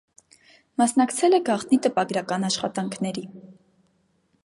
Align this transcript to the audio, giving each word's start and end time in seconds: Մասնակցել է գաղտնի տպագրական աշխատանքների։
Մասնակցել 0.81 1.37
է 1.39 1.41
գաղտնի 1.51 1.81
տպագրական 1.85 2.51
աշխատանքների։ 2.51 3.29